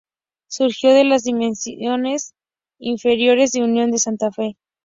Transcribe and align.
Surgió 0.47 0.95
de 0.95 1.03
las 1.03 1.25
divisiones 1.25 2.33
inferiores 2.79 3.51
de 3.51 3.61
Unión 3.63 3.91
de 3.91 3.99
Santa 3.99 4.31
Fe. 4.31 4.55